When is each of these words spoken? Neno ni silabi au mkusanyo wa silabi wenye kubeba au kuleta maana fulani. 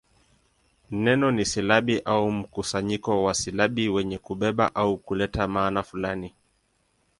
Neno 0.91 1.31
ni 1.31 1.45
silabi 1.45 1.99
au 1.99 2.31
mkusanyo 2.31 3.23
wa 3.23 3.33
silabi 3.33 3.89
wenye 3.89 4.17
kubeba 4.17 4.75
au 4.75 4.97
kuleta 4.97 5.47
maana 5.47 5.83
fulani. 5.83 6.33